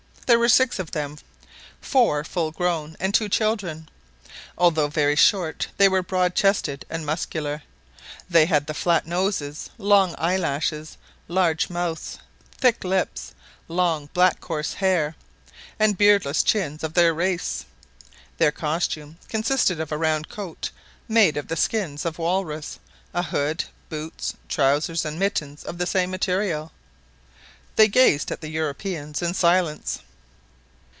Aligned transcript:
There 0.27 0.39
were 0.39 0.47
six 0.47 0.79
of 0.79 0.91
them 0.91 1.17
four 1.81 2.23
full 2.23 2.53
grown, 2.53 2.95
and 3.01 3.13
two 3.13 3.27
children. 3.27 3.89
Although 4.57 4.87
very 4.87 5.17
short, 5.17 5.67
they 5.75 5.89
were 5.89 6.01
broad 6.01 6.35
chested 6.35 6.85
and 6.89 7.05
muscular. 7.05 7.63
They 8.29 8.45
had 8.45 8.65
the 8.65 8.73
flat 8.73 9.05
noses, 9.05 9.69
long 9.77 10.15
eye 10.17 10.37
lashes, 10.37 10.95
large 11.27 11.69
mouths, 11.69 12.17
thick 12.57 12.85
lips, 12.85 13.33
long 13.67 14.05
black 14.13 14.39
coarse 14.39 14.75
hair, 14.75 15.17
and 15.77 15.97
beardless 15.97 16.43
chins 16.43 16.81
of 16.81 16.93
their 16.93 17.13
race. 17.13 17.65
Their 18.37 18.53
costume 18.53 19.17
consisted 19.27 19.81
of 19.81 19.91
a 19.91 19.97
round 19.97 20.29
coat 20.29 20.71
made 21.09 21.35
of 21.35 21.49
the 21.49 21.57
skin 21.57 21.97
of 22.05 22.15
the 22.15 22.21
walrus, 22.21 22.79
a 23.13 23.21
hood, 23.23 23.65
boots, 23.89 24.33
trousers, 24.47 25.03
and 25.03 25.19
mittens 25.19 25.65
of 25.65 25.77
the 25.77 25.85
same 25.85 26.09
material. 26.09 26.71
They 27.75 27.89
gazed 27.89 28.31
at 28.31 28.39
the 28.39 28.49
Europeans 28.49 29.21
in 29.21 29.33
silence. 29.33 29.99